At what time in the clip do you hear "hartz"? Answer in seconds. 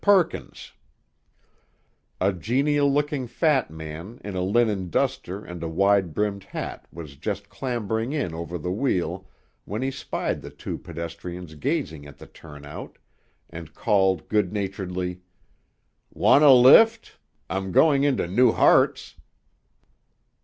18.53-19.17